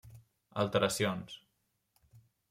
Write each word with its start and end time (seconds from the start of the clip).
Alteracions: 0.61 1.35